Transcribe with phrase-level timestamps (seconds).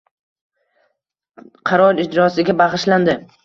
[1.71, 3.21] Qaror ijrosiga bag‘ishlandi